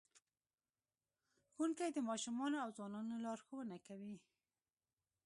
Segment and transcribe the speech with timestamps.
[1.53, 4.17] ښوونکی د ماشومانو او ځوانانو لارښوونه کوي.